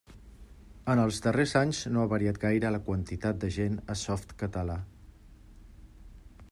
[0.93, 4.83] En els darrers anys no ha variat gaire la quantitat de gent a Softcatalà.